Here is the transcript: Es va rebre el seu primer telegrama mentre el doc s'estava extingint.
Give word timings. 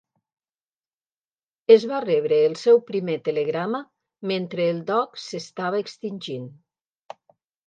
Es 1.75 1.85
va 1.91 1.99
rebre 2.05 2.39
el 2.45 2.55
seu 2.61 2.81
primer 2.87 3.19
telegrama 3.27 3.83
mentre 4.33 4.67
el 4.71 4.81
doc 4.89 5.23
s'estava 5.27 5.83
extingint. 5.87 6.51